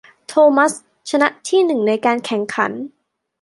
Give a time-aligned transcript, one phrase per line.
[0.27, 0.73] โทมัส
[1.09, 2.71] ชนะที่หนึ่งในการแข่งขัน